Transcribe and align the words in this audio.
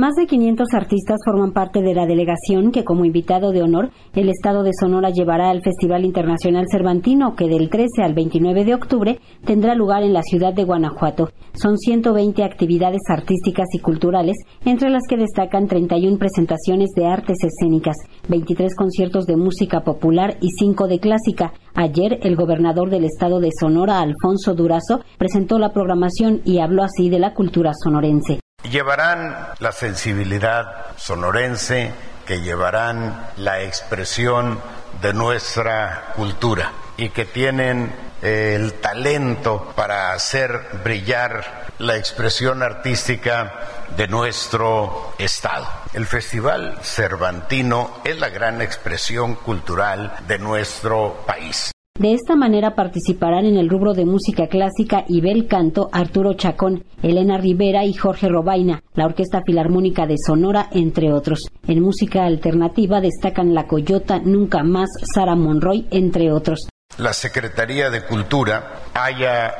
Más 0.00 0.14
de 0.14 0.26
500 0.26 0.72
artistas 0.72 1.18
forman 1.26 1.52
parte 1.52 1.82
de 1.82 1.92
la 1.92 2.06
delegación 2.06 2.72
que 2.72 2.84
como 2.84 3.04
invitado 3.04 3.52
de 3.52 3.60
honor 3.60 3.90
el 4.14 4.30
Estado 4.30 4.62
de 4.62 4.70
Sonora 4.72 5.10
llevará 5.10 5.50
al 5.50 5.60
Festival 5.60 6.06
Internacional 6.06 6.64
Cervantino 6.72 7.36
que 7.36 7.48
del 7.48 7.68
13 7.68 8.02
al 8.02 8.14
29 8.14 8.64
de 8.64 8.74
octubre 8.74 9.20
tendrá 9.44 9.74
lugar 9.74 10.02
en 10.02 10.14
la 10.14 10.22
ciudad 10.22 10.54
de 10.54 10.64
Guanajuato. 10.64 11.28
Son 11.52 11.76
120 11.76 12.42
actividades 12.42 13.02
artísticas 13.10 13.66
y 13.74 13.80
culturales, 13.80 14.38
entre 14.64 14.88
las 14.88 15.02
que 15.06 15.18
destacan 15.18 15.66
31 15.66 16.16
presentaciones 16.16 16.88
de 16.96 17.04
artes 17.04 17.36
escénicas, 17.44 17.96
23 18.26 18.74
conciertos 18.74 19.26
de 19.26 19.36
música 19.36 19.82
popular 19.82 20.38
y 20.40 20.48
5 20.48 20.88
de 20.88 20.98
clásica. 20.98 21.52
Ayer 21.74 22.20
el 22.22 22.36
gobernador 22.36 22.88
del 22.88 23.04
Estado 23.04 23.38
de 23.38 23.50
Sonora, 23.52 24.00
Alfonso 24.00 24.54
Durazo, 24.54 25.00
presentó 25.18 25.58
la 25.58 25.74
programación 25.74 26.40
y 26.46 26.60
habló 26.60 26.84
así 26.84 27.10
de 27.10 27.18
la 27.18 27.34
cultura 27.34 27.72
sonorense. 27.74 28.39
Llevarán 28.70 29.48
la 29.58 29.72
sensibilidad 29.72 30.96
sonorense, 30.96 31.92
que 32.24 32.40
llevarán 32.40 33.30
la 33.36 33.62
expresión 33.62 34.60
de 35.02 35.12
nuestra 35.12 36.12
cultura 36.14 36.70
y 36.96 37.08
que 37.08 37.24
tienen 37.24 37.92
eh, 38.22 38.52
el 38.54 38.74
talento 38.74 39.72
para 39.74 40.12
hacer 40.12 40.68
brillar 40.84 41.66
la 41.78 41.96
expresión 41.96 42.62
artística 42.62 43.54
de 43.96 44.06
nuestro 44.06 45.14
Estado. 45.18 45.66
El 45.92 46.06
Festival 46.06 46.78
Cervantino 46.80 48.00
es 48.04 48.20
la 48.20 48.28
gran 48.28 48.62
expresión 48.62 49.34
cultural 49.34 50.14
de 50.28 50.38
nuestro 50.38 51.24
país. 51.26 51.72
De 52.00 52.14
esta 52.14 52.34
manera 52.34 52.74
participarán 52.74 53.44
en 53.44 53.58
el 53.58 53.68
rubro 53.68 53.92
de 53.92 54.06
música 54.06 54.46
clásica 54.46 55.04
y 55.06 55.20
bel 55.20 55.46
canto 55.46 55.90
Arturo 55.92 56.32
Chacón, 56.32 56.82
Elena 57.02 57.36
Rivera 57.36 57.84
y 57.84 57.92
Jorge 57.92 58.30
Robaina, 58.30 58.82
la 58.94 59.04
Orquesta 59.04 59.42
Filarmónica 59.44 60.06
de 60.06 60.16
Sonora, 60.16 60.70
entre 60.72 61.12
otros. 61.12 61.40
En 61.68 61.82
música 61.82 62.24
alternativa 62.24 63.02
destacan 63.02 63.52
La 63.52 63.66
Coyota, 63.66 64.18
Nunca 64.18 64.62
Más, 64.62 64.88
Sara 65.14 65.36
Monroy, 65.36 65.88
entre 65.90 66.32
otros. 66.32 66.70
La 66.96 67.12
Secretaría 67.12 67.90
de 67.90 68.06
Cultura 68.06 68.80
haya 68.94 69.52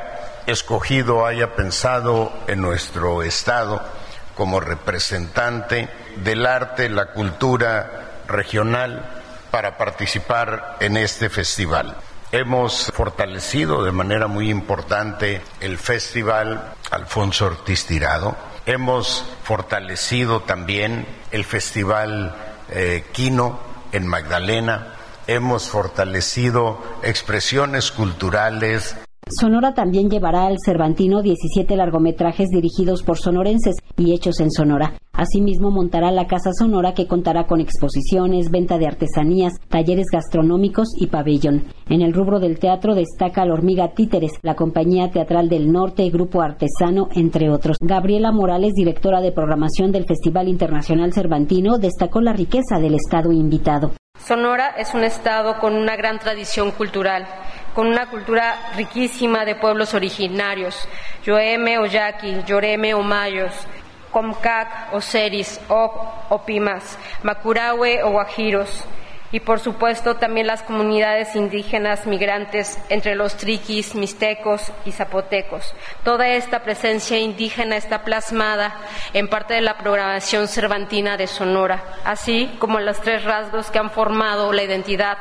escogido, 0.47 1.27
haya 1.27 1.55
pensado 1.55 2.31
en 2.47 2.59
nuestro 2.59 3.21
Estado 3.21 3.83
como 4.33 4.59
representante 4.59 5.89
del 6.23 6.47
arte, 6.47 6.89
la 6.89 7.11
cultura 7.11 8.23
regional 8.27 9.05
para 9.51 9.77
participar 9.77 10.77
en 10.79 10.97
este 10.97 11.29
festival. 11.29 11.95
Hemos 12.33 12.89
fortalecido 12.93 13.83
de 13.83 13.91
manera 13.91 14.27
muy 14.27 14.49
importante 14.49 15.41
el 15.59 15.77
Festival 15.77 16.75
Alfonso 16.89 17.47
Ortiz 17.47 17.85
Tirado. 17.85 18.37
Hemos 18.65 19.25
fortalecido 19.43 20.39
también 20.39 21.05
el 21.31 21.43
Festival 21.43 22.33
eh, 22.69 23.03
Quino 23.11 23.59
en 23.91 24.07
Magdalena. 24.07 24.93
Hemos 25.27 25.67
fortalecido 25.67 26.81
expresiones 27.03 27.91
culturales 27.91 28.95
Sonora 29.29 29.73
también 29.73 30.09
llevará 30.09 30.45
al 30.45 30.57
Cervantino 30.63 31.21
17 31.21 31.75
largometrajes 31.77 32.49
dirigidos 32.49 33.01
por 33.03 33.17
sonorenses 33.17 33.75
y 33.95 34.13
hechos 34.13 34.39
en 34.41 34.51
Sonora. 34.51 34.93
Asimismo, 35.21 35.69
montará 35.69 36.09
la 36.09 36.25
Casa 36.25 36.49
Sonora 36.51 36.95
que 36.95 37.05
contará 37.05 37.45
con 37.45 37.61
exposiciones, 37.61 38.49
venta 38.49 38.79
de 38.79 38.87
artesanías, 38.87 39.53
talleres 39.69 40.07
gastronómicos 40.11 40.87
y 40.99 41.07
pabellón. 41.07 41.65
En 41.89 42.01
el 42.01 42.11
rubro 42.11 42.39
del 42.39 42.57
teatro 42.57 42.95
destaca 42.95 43.45
la 43.45 43.53
Hormiga 43.53 43.89
Títeres, 43.89 44.31
la 44.41 44.55
Compañía 44.55 45.11
Teatral 45.11 45.47
del 45.47 45.71
Norte, 45.71 46.09
Grupo 46.09 46.41
Artesano, 46.41 47.07
entre 47.13 47.51
otros. 47.51 47.77
Gabriela 47.79 48.31
Morales, 48.31 48.73
directora 48.73 49.21
de 49.21 49.31
programación 49.31 49.91
del 49.91 50.07
Festival 50.07 50.47
Internacional 50.47 51.13
Cervantino, 51.13 51.77
destacó 51.77 52.19
la 52.19 52.33
riqueza 52.33 52.79
del 52.79 52.95
estado 52.95 53.31
invitado. 53.31 53.91
Sonora 54.17 54.73
es 54.75 54.95
un 54.95 55.03
estado 55.03 55.59
con 55.59 55.75
una 55.75 55.95
gran 55.95 56.17
tradición 56.17 56.71
cultural 56.71 57.27
con 57.73 57.87
una 57.87 58.09
cultura 58.09 58.71
riquísima 58.75 59.45
de 59.45 59.55
pueblos 59.55 59.93
originarios, 59.93 60.75
Yoeme 61.23 61.79
o 61.79 61.85
Yaqui, 61.85 62.43
Yoreme 62.45 62.93
o 62.93 63.01
Mayos, 63.01 63.53
Comcac, 64.11 64.93
Osiris, 64.93 65.59
Op, 65.67 65.95
Opimas, 66.29 66.97
Macurahue 67.23 68.03
o 68.03 68.11
Guajiros, 68.11 68.85
y 69.31 69.39
por 69.39 69.59
supuesto 69.59 70.15
también 70.15 70.47
las 70.47 70.61
comunidades 70.61 71.35
indígenas 71.35 72.05
migrantes 72.05 72.77
entre 72.89 73.15
los 73.15 73.37
triquis, 73.37 73.95
mixtecos 73.95 74.71
y 74.85 74.91
zapotecos. 74.91 75.73
Toda 76.03 76.27
esta 76.27 76.63
presencia 76.63 77.17
indígena 77.17 77.77
está 77.77 78.03
plasmada 78.03 78.75
en 79.13 79.29
parte 79.29 79.53
de 79.53 79.61
la 79.61 79.77
programación 79.77 80.47
cervantina 80.47 81.17
de 81.17 81.27
Sonora, 81.27 81.83
así 82.03 82.53
como 82.59 82.79
los 82.79 82.99
tres 82.99 83.23
rasgos 83.23 83.71
que 83.71 83.79
han 83.79 83.91
formado 83.91 84.51
la 84.51 84.63
identidad 84.63 85.17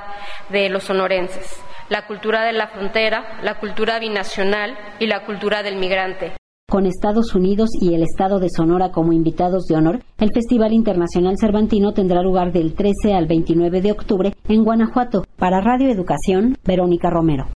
de 0.48 0.68
los 0.68 0.84
sonorenses 0.84 1.60
la 1.90 2.06
cultura 2.06 2.44
de 2.44 2.52
la 2.52 2.68
frontera, 2.68 3.40
la 3.42 3.56
cultura 3.56 3.98
binacional 3.98 4.78
y 5.00 5.08
la 5.08 5.24
cultura 5.24 5.64
del 5.64 5.74
migrante. 5.74 6.39
Con 6.70 6.86
Estados 6.86 7.34
Unidos 7.34 7.70
y 7.80 7.94
el 7.94 8.04
Estado 8.04 8.38
de 8.38 8.46
Sonora 8.48 8.92
como 8.92 9.12
invitados 9.12 9.64
de 9.64 9.74
honor, 9.74 10.04
el 10.18 10.30
Festival 10.32 10.72
Internacional 10.72 11.34
Cervantino 11.36 11.92
tendrá 11.94 12.22
lugar 12.22 12.52
del 12.52 12.74
13 12.74 13.12
al 13.12 13.26
29 13.26 13.80
de 13.80 13.90
octubre 13.90 14.36
en 14.48 14.62
Guanajuato. 14.62 15.24
Para 15.36 15.60
Radio 15.60 15.90
Educación, 15.90 16.56
Verónica 16.64 17.10
Romero. 17.10 17.48